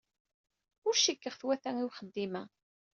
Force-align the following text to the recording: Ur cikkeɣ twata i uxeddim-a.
Ur 0.87 0.95
cikkeɣ 1.03 1.35
twata 1.39 1.71
i 1.81 1.85
uxeddim-a. 1.87 2.43